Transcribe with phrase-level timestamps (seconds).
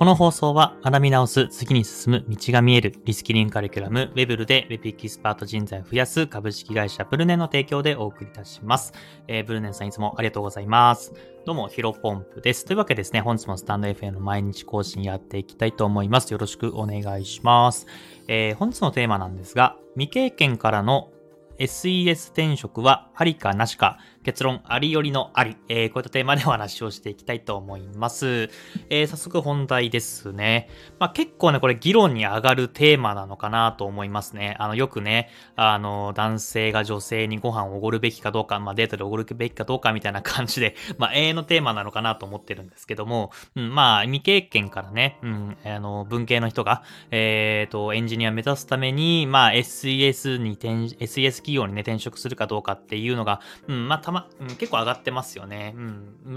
[0.00, 8.94] この放送は学び直す、次に進む、道が見える、リスキリングカリキュラム、ウェブルで Web エキスパート人材を増やす株式会社ブルネンの提供でお送りいたします。
[9.28, 11.12] えー、ブルネンさんいつもありがとうございます。
[11.44, 12.64] どうも、ヒロポンプです。
[12.64, 16.32] というわけですね、本日もスタンド FM の毎日更新やっていきたいと思います。
[16.32, 17.86] よろしくお願いします。
[18.26, 21.10] えー、本日のテーマなんですが、未経験からの
[21.58, 25.56] SES 転職はありかなしか結論、ありよりのあり。
[25.68, 28.50] えー、こういったテーマでお話をしていきたいと思います。
[28.90, 30.68] えー、早速本題ですね。
[30.98, 34.56] まあ、結構ね、これ議論に上がるテーマなのかなと思いますね。
[34.58, 55.74] あの、よくね、あの、男性が女性にご飯をおごるべきかどうか、まあ、デートでおごるべきかどうかみたいな感じで、 まあ、永遠のテーマなのかなと思ってるんですけども、うん、まあ、未経験からね、うん、あの、文系の人が、えっ、ー、と、エンジニア目指すために、まあ、SES に転、SES 企業にね、転職するかどうかっていうのが、うん、まあ、たま、うん、結構上がってますよね。
[55.76, 55.80] う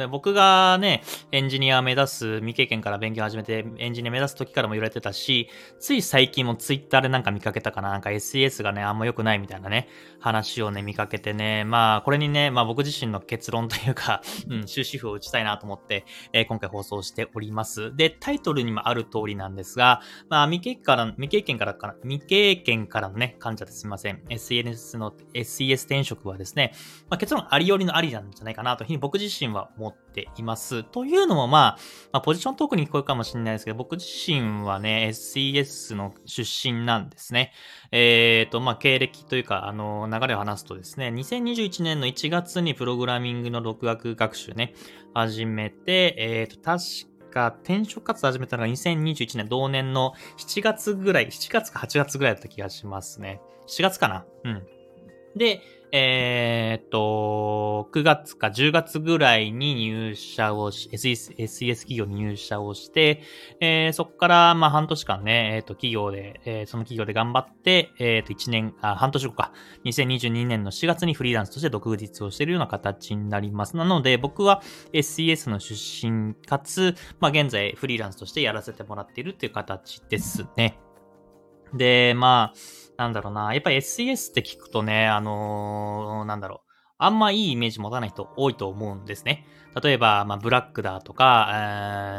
[0.06, 0.10] ん。
[0.10, 5.50] 僕がね、エンジニア目指す、未経験から勉強始めて、エンジニア目指す時からも言われてたし、
[5.80, 9.88] つい最近もツイッターでなんか見かけたかな、なんか SES がね、あんま良くないみたいなね、
[10.20, 17.96] 話をね、見かけてね、まあ、これにね、まあ僕自身の結論というか、 うん、終止符を打ちたいなと思って、えー、今回放送しております。
[17.96, 24.22] で、タイトルにもある通りなんですが、まあ、未経験から、未経験からかな、未経験からのね、患者ですみません。
[24.30, 26.74] SNS の、SES 転職はですね、
[27.10, 30.84] まあ、結論ありよりのありなんじゃないかなというふうに僕自身は思っています。
[30.84, 31.78] というのも、まあ、
[32.12, 37.52] まあ、ポジショントークに聞こえるかもしれないですけど、僕自身はね、SES の出身なんですね。
[37.92, 44.74] えっ、ー、と、まあ、経歴というか、あの、流れを話すとですね、2021年の1月にプログラミングの独学学習ね、
[45.14, 53.42] 始めて、えっ、ー、と、確か、転職活動始めたのが2021年同年の7月ぐらい、7月か8月ぐらいだった気がしますね。
[53.68, 54.26] 7月かな？
[54.44, 54.83] うん。
[55.36, 55.62] で、
[55.96, 63.22] えー、っと、9月か10月ぐらいに入社をし、SES, 企業に入社をして、
[63.60, 69.54] えー、そこから、まあ、半年間ね、えー、っと、企業で、えー、その企業で頑張って、えー、っと、1年、あ、半年後か、
[69.86, 73.78] 2022年の4月にフリーランスとして独立をしているような形になります。
[73.78, 80.80] なので、僕は SES の出身かつ、まあ、現在フリーランスとしてやらせてもらっているっていう形ですね。
[81.76, 89.46] で、まあ、なんだろうな、やっぱり SES って聞くとね、あのー、なんだろう、あんまいいイメージ持たない人多いと思うんですね。
[89.82, 91.56] 例えば、まあ、ブラックだとか、え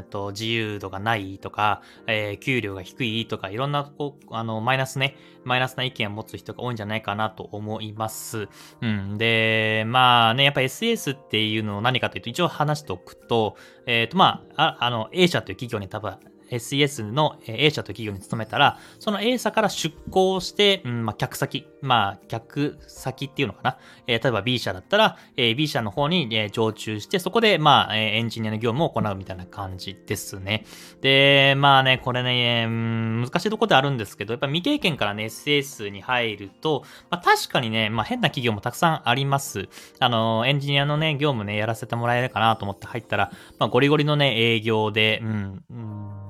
[0.00, 8.48] ー、と、自由度がないとか、えー、給料が低いとか、いろんな、こう、あの、マイナスね、マイナスな意見を持つ人が多いんじゃないかなと思います。
[8.80, 9.16] うん。
[9.16, 13.56] で、まあね、やっぱ SS っていうのを何かというと、一応話しておくと、
[13.86, 16.16] えっ、ー、と、まあ、ああの、A 社という企業に多分
[16.56, 23.78] SES の A 社という企業に勤めたら、その A 社から出向して、うんまあ、客先、まあ、客先っていうのかな。
[24.06, 30.64] えー、例えば B 社だったら、えー、B 社の方に、えー、常駐して、そこで、まあ、えエンジニアの業務を行うみたいな感じですね。
[31.00, 39.68] で、まあね、これね、うん、難しいところであるんですけど、やっぱ未経験からね、SES に入ると、まあ、確かにね、まあ、変な企業もたくさんあります。
[39.98, 46.23] あの、エンジニアのね、業務ね、やらせてもらえるかなと思って入ったら、まあ、ゴリゴリのね、営業で、うん、うん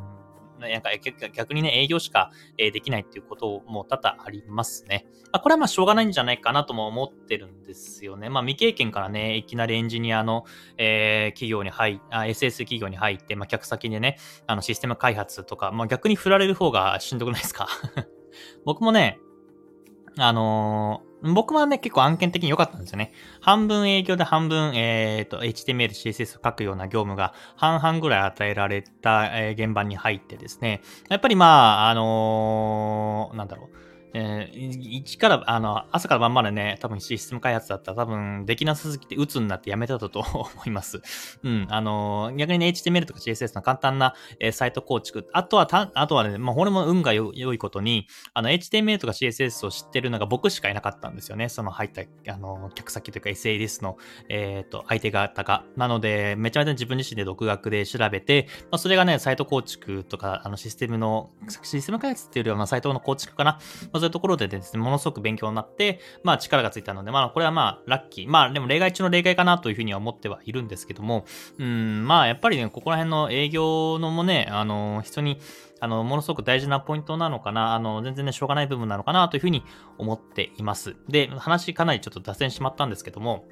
[0.68, 0.90] なんか
[1.32, 5.06] 逆にね、営業しかできないっていうことも多々ありますね。
[5.32, 8.28] まあ、これはまあしょうがないんじゃないかなとも思ってるんですよね。
[8.30, 10.44] まあ未経験からね、いきなりエンジニアの、
[10.78, 17.68] えー、企業に入あ、SS 企業に入って、まあ客先でね、あのシステム開発とか、まあ逆に振られる方がしんどくないですか？
[18.64, 19.18] 僕もね、
[20.18, 23.12] あのー僕はね、結構案件的に良かったんですよね。
[23.40, 33.93] 半分営業で半分、えっ、ー、と、HTML、CSS を書くような業務が半々ぐらい与えられた、えー、現場に入ってですね、やっぱりまあ、あのー、なんだろう。
[34.14, 41.02] えー、一から、あの、朝から晩までね、多分システム開発だったら多分できなさすぎて鬱になってやめたと 思います。
[41.42, 45.28] うん、あの、逆にね、HTML とか CSS の簡単な、えー、サイト構築。
[45.32, 51.48] あとはた、あとはね、まあ、これも運が良いことに、あの、HTML とか CSS を知ってるのが僕しかいなかったんですよね。
[51.48, 52.02] その入った、
[52.32, 53.98] あの、客先というか SAS の、
[54.28, 55.64] えっ、ー、と、相手方が。
[55.76, 61.30] なので、めちゃめちゃ自分自身で独学で調べて、まあ、それがね、サイト構築とか、あの、システムの、
[61.62, 63.58] システム開発っていうよりは、まあ、サイトの構築かな。
[63.92, 68.28] まあそういうところでですね、ものすごく勉強になって、まあ力がついたので、まあこれはまあラッキー。
[68.28, 71.24] まあでも例外中の例外かなというふうには思ってはいるんですけども、
[71.58, 75.38] うん、まあやっぱりね、ここら辺の営業のもね、あの、人に、
[75.80, 79.64] あの、ものすごく大事なポイントなのかな、あの、全然ね、しょうがない部分なのかなというふうに
[79.96, 80.96] 思っています。
[81.08, 83.46] で、話かなりちょっと脱線しまったんですけども、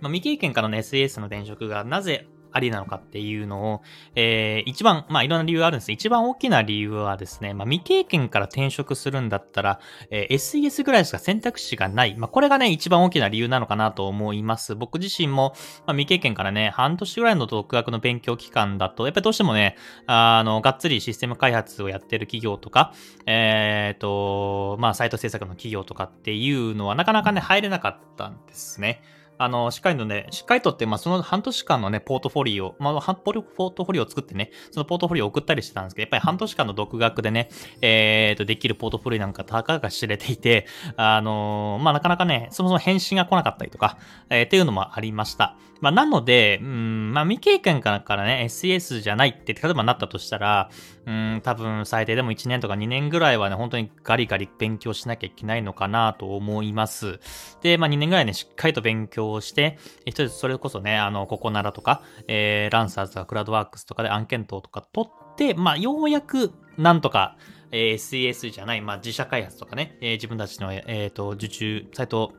[0.00, 3.82] まあ、未経験からの SAS の転職がなぜありなのかっていうのを、
[4.14, 9.80] えー、一番、まあいろんな理由があるんです一番大きな理由はですね、まあ未経験から転職するんだったら、
[10.10, 12.16] えー、SES ぐらいしか選択肢がない。
[12.16, 14.74] まあこれがね、一番大きな理由なのかなと思います。
[14.74, 15.54] 僕自身も、
[15.86, 19.76] まあ、未経験からね、半年ぐらいの独学の勉強期間だと、やっぱりどうしてもね、
[20.06, 22.92] あの、がっつりシステム開発をやってる企業とか、
[23.26, 29.02] えっ、ー、と、まあサイト制作の企業とかっていうのはなかなかね、入れなかったんですね。
[29.42, 37.48] あの、しっかりとね、しっかりとって、まあ、その半年間のね、ポートフォリオ、まあ、ポートフォリオを作ってね、そのポートフォリオを送ったりしてたんですけど、やっぱり半年間の独学でね、
[37.80, 40.66] えっ、ー、と、できるポートフォリオなんかたかが知れていて、
[40.96, 43.96] あのー、まあ、なかなかね、そもそも返信が来なかったりとか、
[44.28, 45.56] えー、っていうのもありました。
[45.80, 50.70] まあ、なので、うん、まあ、未経験からね、SES じゃないって、例えばなったとしたら、
[51.06, 57.18] うん、多分最低でも1年とか2年ぐらいはね、本当にガリガリ勉強しなきゃいけないのかなと思います。
[57.62, 67.36] で、まあ2年ぐらいね、しっかりと勉強をして、一つそれこそね、あの、ココナラとか、えー、ランサーズとかクラウドワークスとかで案件等とか取って、まあようやくなんとか、
[67.72, 72.32] えー、SES じゃない、まあ自社開発とかね、えー、自分たちの、えっ、ー、と、受注、サイト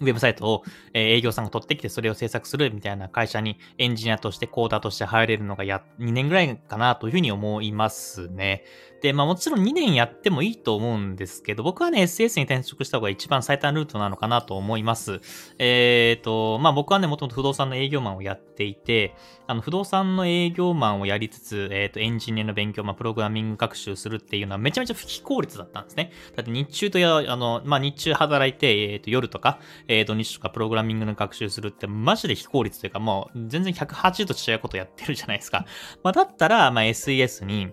[0.00, 8.64] ウェブサイトを、営業さんが取ってきてそれを制作するみたいな会社にエンジニアとしてコーダーとして入れるのがや2年ぐらいかなというふうに思いますね。
[9.02, 15.20] で、まあもちろん2年やってもいいと思うんですけど、僕はね、SS に転職した方が一番最短ルートなのかなと思います。
[15.58, 19.16] えっ、ー、と、まあ僕はね、もともと不動産の営業マンをやっていて、
[19.48, 26.12] あの、不動産の営業マンをやりつつ、えっ、ー、と、エンジニアの勉強、まあプログラミング学習するっていうのはめちゃめちゃ不非効率だったんですね。
[26.36, 29.58] だって日中とや、あの、まあ日中働いて、えっ、ー、と、夜とか、
[29.88, 35.66] えっ、土日とかプログラミングの学習するってマジで非効率というか、もう全然180度違うことやってるじゃないですか。
[36.02, 37.68] まあだったら、まあ SES に、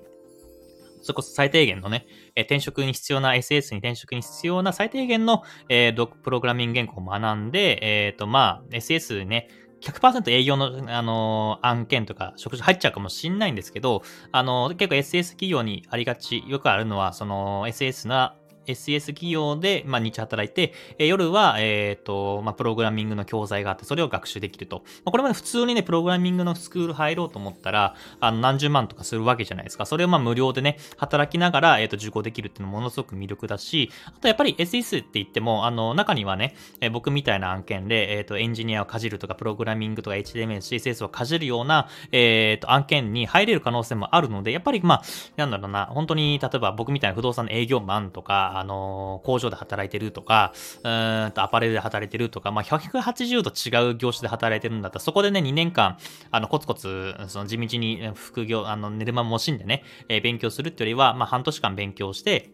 [1.02, 9.48] それこそ最低限のね、え転職に必要な SS に転職に必要な最低限の、えー、プログラミング言語を学んで、えっ、ー、と、まあ、SS ね、
[9.82, 18.36] 100%営業の、あのー、案件とか、職種入っちゃうかもしんないんですけど、あのー、結構 SS 企業にありがち、よくあるのは、その SS な
[18.69, 24.83] SS 企業で、まあ、日働いて、えー、夜は、えっ、ー、と、まあ、プログラミングの教材があって、それを学習できると。
[25.04, 29.86] まあ、これまで普通にね、プログラミングのスクール入ろうと思ったら、あの、何十万とかするわけじゃないですか。
[29.86, 45.04] それをまあ、無料でね、働きながら、えっ、ー、と、受講できるっていうのもものすごく魅力だし、あとやっぱり SS って言っても、あの、中にはね、えー、僕みたいな案件で、えっ、と、エンジニアをかじるとか、プログラミングとか HTML、CSS をかじるような、えっ、と、案件に入れる可能性もあるので、やっぱりまあ、
[45.38, 50.54] なんだろうな、本当に、例えば僕みたいな不動産の営業マンとか、あの、工場で働いてるとか、
[50.84, 50.90] う
[51.28, 55.98] んとアパレルで働いてるとか、まあ、180度違う業種で働いてるんだったら、そこでね、2年間、
[56.32, 62.52] あの、コツコツ、その地道に副業、あの、寝る間も惜しんでね、えー、勉強するってよりは、まあ、半年間勉強して、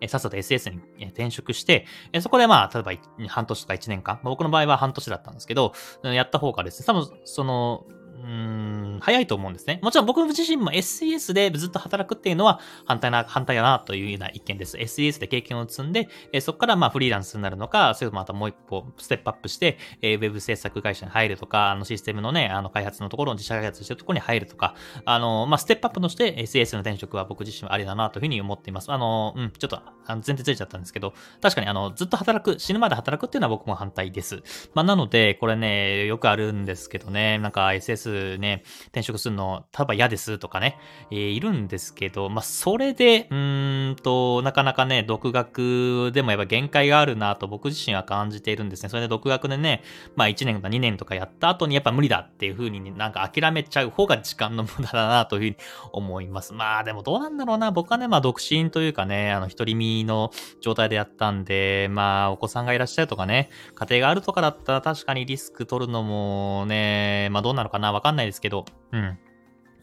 [0.00, 5.72] えさっさと SS に転職して、えそこでまあ、例えば半年とか1年間、僕の場合は半年だったんですけど、
[6.02, 7.86] やった方がですね、多分、その、
[8.24, 9.80] うん、早いと思うんですね。
[9.82, 14.78] もちろん僕自身も SES でずっと働くっていうのは反対な、反対だなというような意見です。
[14.78, 24.74] SES で経験を積んで、えそこからまあフリーランスになるのか、それともまたもう一歩ステップアップして、えー、ウェブ制作会社に入るとか、あのシステムのね、あの開発のところの自社開発してるところに入るとか、
[25.04, 28.90] あの、まあ、ステップアップとして SES の転職は僕自身はありだなというふうに思っています。
[28.90, 31.12] あの、うん、ちょっとあの前提ずれちゃったんですけど、
[31.42, 34.42] 確かにあの、ずっと働く、死ぬまで働くっていうのは僕も反対です。
[34.74, 40.78] まあ、なので、これね、よくあるんですけどね、なんか SS ね、転職するの、たば嫌ですとかね、
[41.10, 48.88] えー、いるんですけど、まあ、それで、うんと、なかなかね、独学でもやっぱ限界があるなと僕自身は感じているんですね。
[48.88, 49.82] それで独学でね、
[50.16, 55.56] まあ1年とか2年とかやった後にやっぱ無理だっていう風になんか諦めちゃう方が時間の無駄だなというふうに
[55.92, 56.52] 思います。
[56.52, 57.70] まあでもどうなんだろうな。
[57.70, 60.30] 僕はね、まあ独身というかね、あの一人身の
[60.60, 69.18] 状態でやったんで、まあお子さんがいらっしゃるとかね、家庭があるとかだったら確かにリスク取るのもね、まあどうなのかなわかんないですけど、うん。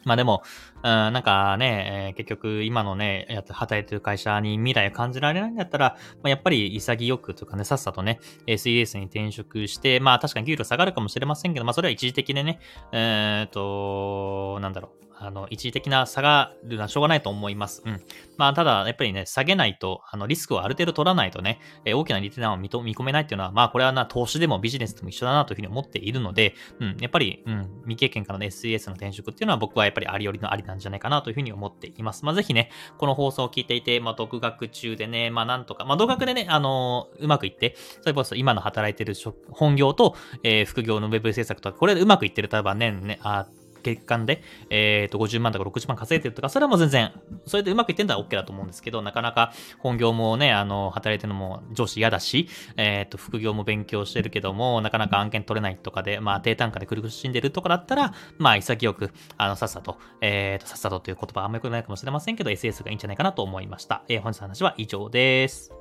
[0.03, 0.41] まあでも、
[0.77, 12.59] うん、なんかね、えー、結局今のね、やって働いてる会社に未来を感じられないんだったら、まあ、やっぱり潔くというかね、さっさとね、SES に転職して、まあ確かに給料下がるかもしれませんけど、まあそれは一時的でね、
[12.91, 17.83] えー、っと、なんだろう、あの、一時的な差がるのはしょうがないと思います。
[17.85, 18.01] うん。
[18.37, 32.25] まあ、ただ、やっぱりね、下げないと、あの、リスクをある程度取らないとね、えー、大きなリテナーを見込めないっていうのは、まあ、これはな、投資でもビジネスでも一緒だなというふうに思っているので、うん、やっぱり、うん、未経験からの SES の転職っていうのは僕はやっぱりありよりのありなんじゃないかなというふうに思っています。
[32.25, 39.13] まあ、ぜひね、この放送を聞いていて、まあ、独学中でね、まあ、なんとか、まあ、独学でね、あのー、うまくいって、それこそ今の働いてる
[39.51, 43.47] 本業と、えー、副業のウェブ制作とか、これでうまくいってる、例えば年ね、あ
[43.81, 47.11] 月間で、えっ、と、50万とか60万稼いでるとか、それはもう全然、
[47.45, 52.47] それでうまくいってんだら OK だと思うんですけど、なかなか本業もね、あの、働いてるのも上司嫌だし、
[52.77, 64.03] えっ、と、副業も勉強してるけども、なかなか案件取れないとかで、まあ、低単価で苦しんでるとかだったら、まあ、潔く、あの、さっさと、えっ、と、さっさとという言葉はあんまり良くないかもしれませんけど、SS がいいんじゃないかなと思いました。
[64.07, 65.71] えー、本日の話は以上です。